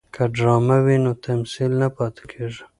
که 0.13 0.23
ډرامه 0.35 0.77
وي 0.85 0.97
نو 1.03 1.11
تمثیل 1.25 1.71
نه 1.81 1.87
پاتې 1.95 2.23
کیږي. 2.31 2.63